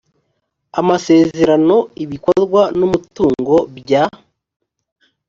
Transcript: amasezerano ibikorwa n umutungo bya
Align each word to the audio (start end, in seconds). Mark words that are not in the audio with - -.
amasezerano 0.79 1.75
ibikorwa 2.03 2.61
n 2.77 2.79
umutungo 2.87 3.55
bya 3.77 4.03